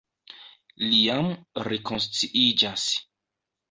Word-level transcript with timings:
li 0.85 1.03
jam 1.03 1.29
rekonsciiĝas. 1.69 2.93